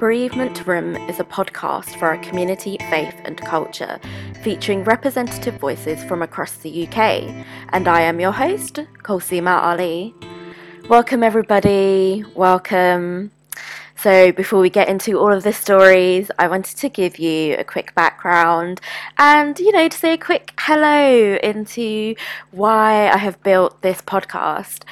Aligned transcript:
Bereavement 0.00 0.66
Room 0.66 0.96
is 1.10 1.20
a 1.20 1.24
podcast 1.24 1.98
for 1.98 2.06
our 2.06 2.16
community, 2.16 2.78
faith, 2.88 3.14
and 3.26 3.36
culture, 3.38 4.00
featuring 4.42 4.82
representative 4.82 5.56
voices 5.56 6.02
from 6.04 6.22
across 6.22 6.56
the 6.56 6.88
UK. 6.88 7.28
And 7.74 7.86
I 7.86 8.00
am 8.00 8.18
your 8.18 8.32
host, 8.32 8.76
Kulsuma 9.02 9.62
Ali. 9.62 10.14
Welcome, 10.88 11.22
everybody. 11.22 12.24
Welcome. 12.34 13.30
So, 13.94 14.32
before 14.32 14.60
we 14.60 14.70
get 14.70 14.88
into 14.88 15.18
all 15.18 15.30
of 15.30 15.42
the 15.42 15.52
stories, 15.52 16.30
I 16.38 16.48
wanted 16.48 16.78
to 16.78 16.88
give 16.88 17.18
you 17.18 17.56
a 17.58 17.64
quick 17.64 17.94
background 17.94 18.80
and, 19.18 19.58
you 19.60 19.70
know, 19.70 19.86
to 19.86 19.98
say 19.98 20.14
a 20.14 20.18
quick 20.18 20.54
hello 20.58 21.36
into 21.42 22.14
why 22.52 23.10
I 23.10 23.18
have 23.18 23.42
built 23.42 23.82
this 23.82 24.00
podcast. 24.00 24.84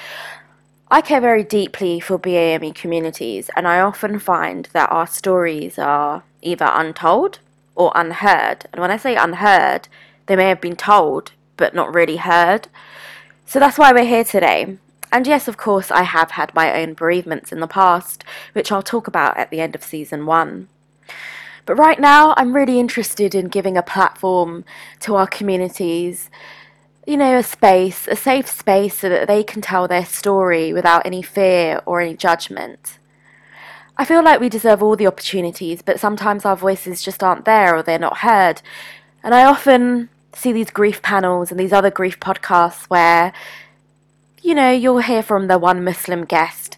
I 0.91 1.03
care 1.03 1.21
very 1.21 1.45
deeply 1.45 2.01
for 2.01 2.19
BAME 2.19 2.75
communities, 2.75 3.51
and 3.55 3.69
I 3.69 3.79
often 3.81 4.19
find 4.19 4.71
that 4.73 4.91
our 4.91 5.07
stories 5.07 5.79
are 5.79 6.23
either 6.41 6.71
untold 6.73 7.41
or 7.75 7.93
unheard. 7.95 8.65
And 8.73 8.81
when 8.81 8.91
I 8.91 8.97
say 8.97 9.15
unheard, 9.15 9.89
they 10.27 10.37
may 10.37 10.49
have 10.49 10.63
been 10.63 10.77
told, 10.77 11.33
but 11.59 11.75
not 11.75 11.93
really 11.93 12.17
heard. 12.17 12.69
So 13.45 13.61
that's 13.61 13.77
why 13.77 13.93
we're 13.93 14.07
here 14.07 14.25
today. 14.25 14.79
And 15.13 15.27
yes, 15.27 15.47
of 15.47 15.59
course, 15.59 15.91
I 15.91 16.05
have 16.05 16.33
had 16.33 16.55
my 16.55 16.81
own 16.81 16.95
bereavements 16.95 17.53
in 17.53 17.61
the 17.61 17.67
past, 17.67 18.25
which 18.55 18.73
I'll 18.73 18.83
talk 18.83 19.07
about 19.07 19.37
at 19.37 19.51
the 19.51 19.61
end 19.61 19.75
of 19.75 19.85
season 19.85 20.25
one. 20.25 20.69
But 21.67 21.77
right 21.77 22.01
now, 22.01 22.33
I'm 22.39 22.57
really 22.57 22.81
interested 22.81 23.35
in 23.35 23.49
giving 23.49 23.77
a 23.77 23.83
platform 23.83 24.65
to 25.01 25.17
our 25.17 25.27
communities 25.27 26.31
you 27.09 27.17
know, 27.17 27.39
a 27.39 27.43
space, 27.43 28.07
a 28.07 28.15
safe 28.15 28.47
space 28.47 28.99
so 28.99 29.09
that 29.09 29.27
they 29.27 29.43
can 29.43 29.63
tell 29.63 29.89
their 29.89 30.05
story 30.05 30.75
without 30.75 31.07
any 31.07 31.23
fear 31.23 31.81
or 31.87 32.03
any 32.03 32.15
judgment. 32.15 32.99
I 33.97 34.05
feel 34.05 34.23
like 34.23 34.41
we 34.41 34.51
deserve 34.51 34.83
all 34.83 34.95
the 34.95 35.07
opportunities, 35.07 35.81
but 35.81 35.99
sometimes 35.99 36.45
our 36.45 36.55
voices 36.55 37.03
just 37.03 37.23
aren't 37.23 37.47
there 37.47 37.75
or 37.75 37.83
they're 37.83 37.99
not 37.99 38.19
heard. 38.19 38.61
And 39.25 39.35
I 39.35 39.47
often 39.47 40.11
see 40.35 40.53
these 40.53 40.69
grief 40.69 41.01
panels 41.01 41.51
and 41.51 41.59
these 41.59 41.73
other 41.73 41.91
grief 41.91 42.21
podcasts 42.21 42.85
where, 42.91 43.33
you 44.43 44.55
know, 44.55 44.71
you'll 44.71 44.99
hear 44.99 45.23
from 45.23 45.47
the 45.47 45.59
one 45.59 45.83
Muslim 45.83 46.27
guest 46.27 46.77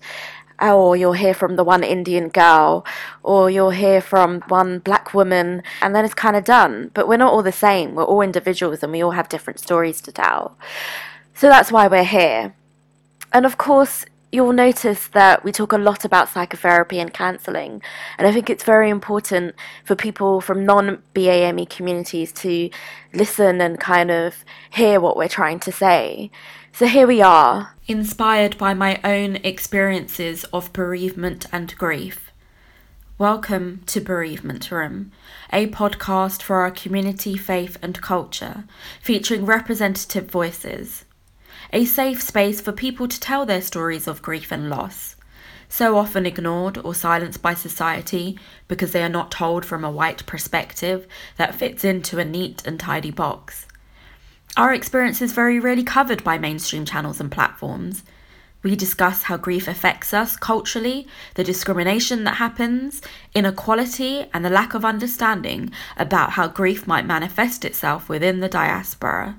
or 0.61 0.97
you'll 0.97 1.15
hear 1.15 1.35
from 1.35 1.57
the 1.57 1.65
one 1.65 1.83
Indian 1.83 2.29
girl, 2.29 2.85
or 3.23 3.51
you'll 3.51 3.71
hear 3.71 4.01
from 4.01 4.41
one 4.49 4.79
black 4.79 5.15
woman, 5.15 5.63
and 5.83 5.95
then 5.95 6.05
it's 6.05 6.15
kind 6.15 6.37
of 6.37 6.45
done. 6.45 6.91
But 6.95 7.09
we're 7.09 7.17
not 7.17 7.33
all 7.33 7.43
the 7.43 7.53
same. 7.53 7.95
We're 7.95 8.05
all 8.05 8.21
individuals 8.21 8.83
and 8.83 8.93
we 8.93 9.03
all 9.03 9.13
have 9.13 9.29
different 9.29 9.61
stories 9.61 10.01
to 10.03 10.13
tell. 10.13 10.57
So 11.35 11.49
that's 11.49 11.73
why 11.73 11.89
we're 11.89 12.05
here. 12.05 12.55
And 13.33 13.47
of 13.47 13.57
course, 13.57 14.05
you'll 14.33 14.53
notice 14.53 15.09
that 15.09 15.45
we 15.45 15.51
talk 15.51 15.73
a 15.73 15.79
lot 15.79 16.05
about 16.05 16.29
psychotherapy 16.29 17.01
and 17.01 17.13
counselling. 17.13 17.83
And 18.17 18.27
I 18.27 18.33
think 18.33 18.49
it's 18.49 18.65
very 18.65 18.89
important 18.89 19.55
for 19.85 19.97
people 19.97 20.41
from 20.41 20.65
non 20.65 21.03
BAME 21.15 21.69
communities 21.69 22.33
to 22.35 22.71
listen 23.13 23.61
and 23.61 23.81
kind 23.81 24.11
of 24.11 24.45
hear 24.71 25.01
what 25.01 25.17
we're 25.17 25.29
trying 25.29 25.59
to 25.61 25.73
say. 25.73 26.31
So 26.73 26.87
here 26.87 27.07
we 27.07 27.21
are. 27.21 27.75
Inspired 27.89 28.57
by 28.57 28.75
my 28.75 29.01
own 29.03 29.37
experiences 29.37 30.45
of 30.53 30.73
bereavement 30.73 31.47
and 31.53 31.77
grief. 31.77 32.31
Welcome 33.19 33.83
to 33.87 34.01
Bereavement 34.01 34.71
Room, 34.71 35.13
a 35.53 35.67
podcast 35.67 36.41
for 36.41 36.57
our 36.57 36.71
community, 36.71 37.37
faith, 37.37 37.77
and 37.83 38.01
culture, 38.01 38.65
featuring 39.03 39.45
representative 39.45 40.31
voices. 40.31 41.05
A 41.73 41.85
safe 41.85 42.21
space 42.21 42.61
for 42.61 42.73
people 42.73 43.07
to 43.07 43.21
tell 43.21 43.47
their 43.47 43.63
stories 43.63 44.09
of 44.09 44.23
grief 44.23 44.51
and 44.51 44.69
loss, 44.69 45.15
so 45.69 45.97
often 45.97 46.27
ignored 46.27 46.79
or 46.79 46.97
silenced 46.97 47.43
by 47.43 47.55
society 47.55 48.37
because 48.67 48.91
they 48.91 49.05
are 49.05 49.09
not 49.09 49.31
told 49.31 49.65
from 49.65 49.85
a 49.85 49.91
white 49.91 50.27
perspective 50.27 51.07
that 51.37 51.55
fits 51.55 51.85
into 51.85 52.19
a 52.19 52.25
neat 52.25 52.67
and 52.67 52.81
tidy 52.81 53.13
box. 53.13 53.69
Our 54.57 54.75
experience 54.75 55.23
is 55.23 55.33
very 55.33 55.61
rarely 55.61 55.85
covered 55.85 56.25
by 56.25 56.39
mainstream 56.39 56.85
channels 56.85 57.21
and 57.21 57.31
platforms. 57.31 58.03
We 58.65 58.75
discuss 58.75 59.23
how 59.23 59.37
grief 59.37 59.69
affects 59.69 60.13
us 60.13 60.37
culturally, 60.37 61.07
the 61.37 61.45
discrimination 61.45 62.25
that 62.25 62.39
happens, 62.39 63.01
inequality, 63.33 64.27
and 64.35 64.45
the 64.45 64.51
lack 64.51 64.75
of 64.75 64.85
understanding 64.85 65.71
about 65.97 66.31
how 66.31 66.49
grief 66.49 66.89
might 66.89 67.07
manifest 67.07 67.65
itself 67.65 68.09
within 68.09 68.41
the 68.41 68.49
diaspora, 68.49 69.39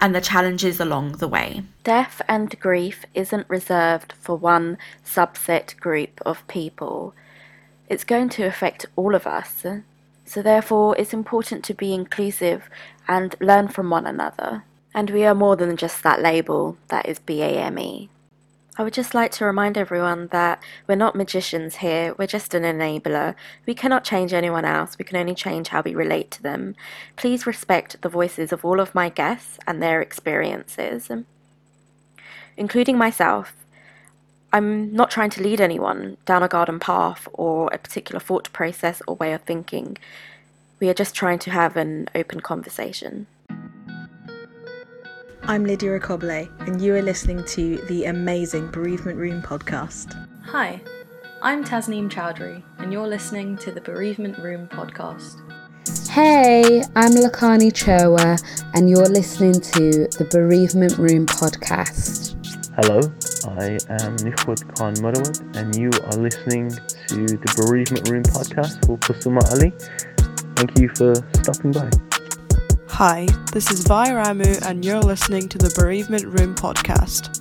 and 0.00 0.14
the 0.14 0.20
challenges 0.20 0.80
along 0.80 1.12
the 1.12 1.28
way. 1.28 1.62
Death 1.82 2.20
and 2.28 2.58
grief 2.60 3.04
isn't 3.14 3.48
reserved 3.48 4.12
for 4.20 4.36
one 4.36 4.78
subset 5.04 5.78
group 5.78 6.20
of 6.24 6.46
people, 6.48 7.14
it's 7.88 8.04
going 8.04 8.28
to 8.30 8.44
affect 8.44 8.86
all 8.96 9.14
of 9.14 9.26
us. 9.26 9.64
So, 10.26 10.40
therefore, 10.40 10.96
it's 10.98 11.12
important 11.12 11.64
to 11.64 11.74
be 11.74 11.92
inclusive 11.92 12.70
and 13.06 13.34
learn 13.40 13.68
from 13.68 13.90
one 13.90 14.06
another. 14.06 14.64
And 14.94 15.10
we 15.10 15.24
are 15.24 15.34
more 15.34 15.56
than 15.56 15.76
just 15.76 16.02
that 16.02 16.22
label 16.22 16.78
that 16.88 17.06
is 17.06 17.18
BAME. 17.18 18.08
I 18.76 18.82
would 18.82 18.92
just 18.92 19.14
like 19.14 19.30
to 19.32 19.44
remind 19.44 19.78
everyone 19.78 20.26
that 20.32 20.60
we're 20.88 20.96
not 20.96 21.14
magicians 21.14 21.76
here, 21.76 22.12
we're 22.18 22.26
just 22.26 22.54
an 22.54 22.64
enabler. 22.64 23.36
We 23.66 23.74
cannot 23.74 24.02
change 24.02 24.32
anyone 24.32 24.64
else, 24.64 24.98
we 24.98 25.04
can 25.04 25.16
only 25.16 25.36
change 25.36 25.68
how 25.68 25.82
we 25.82 25.94
relate 25.94 26.32
to 26.32 26.42
them. 26.42 26.74
Please 27.14 27.46
respect 27.46 28.02
the 28.02 28.08
voices 28.08 28.52
of 28.52 28.64
all 28.64 28.80
of 28.80 28.94
my 28.94 29.10
guests 29.10 29.60
and 29.68 29.80
their 29.80 30.02
experiences, 30.02 31.08
including 32.56 32.98
myself. 32.98 33.54
I'm 34.52 34.92
not 34.92 35.10
trying 35.10 35.30
to 35.30 35.42
lead 35.42 35.60
anyone 35.60 36.16
down 36.26 36.42
a 36.42 36.48
garden 36.48 36.80
path 36.80 37.28
or 37.32 37.72
a 37.72 37.78
particular 37.78 38.18
thought 38.18 38.52
process 38.52 39.00
or 39.06 39.14
way 39.14 39.32
of 39.32 39.42
thinking. 39.42 39.98
We 40.80 40.88
are 40.88 40.94
just 40.94 41.14
trying 41.14 41.38
to 41.40 41.50
have 41.50 41.76
an 41.76 42.08
open 42.12 42.40
conversation. 42.40 43.28
I'm 45.46 45.64
Lydia 45.64 45.92
Recoble, 45.92 46.48
and 46.60 46.80
you 46.80 46.94
are 46.94 47.02
listening 47.02 47.44
to 47.48 47.76
the 47.86 48.06
amazing 48.06 48.70
Bereavement 48.70 49.18
Room 49.18 49.42
podcast. 49.42 50.16
Hi, 50.46 50.80
I'm 51.42 51.62
Tasneem 51.62 52.08
Chowdhury, 52.08 52.62
and 52.78 52.90
you're 52.90 53.06
listening 53.06 53.58
to 53.58 53.70
the 53.70 53.82
Bereavement 53.82 54.38
Room 54.38 54.66
podcast. 54.68 55.42
Hey, 56.08 56.82
I'm 56.96 57.10
Lakani 57.10 57.70
Chowa, 57.70 58.42
and 58.72 58.88
you're 58.88 59.04
listening 59.04 59.52
to 59.52 60.08
the 60.16 60.26
Bereavement 60.30 60.96
Room 60.96 61.26
podcast. 61.26 62.36
Hello, 62.76 63.00
I 63.60 63.72
am 64.02 64.16
Nishwat 64.16 64.74
Khan 64.76 64.94
Marawat, 64.94 65.56
and 65.58 65.76
you 65.76 65.90
are 66.06 66.18
listening 66.18 66.70
to 66.70 67.26
the 67.26 67.54
Bereavement 67.58 68.08
Room 68.08 68.22
podcast 68.22 68.86
for 68.86 68.96
Kulsuma 68.96 69.44
Ali. 69.52 69.74
Thank 70.56 70.78
you 70.78 70.88
for 70.88 71.14
stopping 71.42 71.72
by. 71.72 72.13
Hi, 72.98 73.26
this 73.52 73.72
is 73.72 73.84
Vi 73.88 74.10
Ramu, 74.10 74.64
and 74.64 74.84
you're 74.84 75.00
listening 75.00 75.48
to 75.48 75.58
the 75.58 75.74
Bereavement 75.76 76.26
Room 76.26 76.54
podcast. 76.54 77.40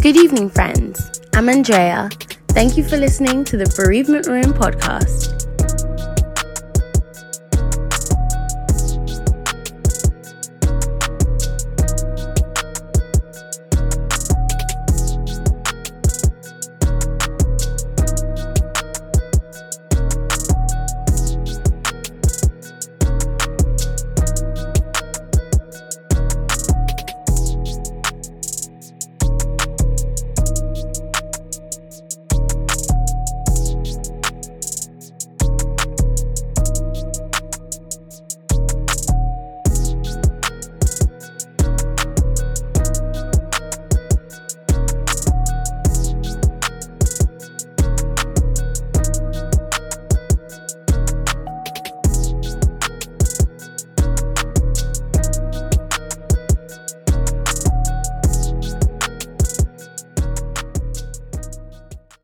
Good 0.00 0.16
evening, 0.16 0.48
friends. 0.48 1.20
I'm 1.34 1.50
Andrea. 1.50 2.08
Thank 2.48 2.78
you 2.78 2.84
for 2.88 2.96
listening 2.96 3.44
to 3.44 3.58
the 3.58 3.70
Bereavement 3.76 4.26
Room 4.26 4.54
podcast. 4.54 5.39